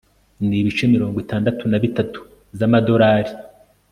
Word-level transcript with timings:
n 0.47 0.49
ibice 0.59 0.83
mirongo 0.95 1.17
itandatu 1.25 1.63
na 1.71 1.77
bitatu 1.83 2.19
z 2.57 2.59
Amadolari 2.67 3.31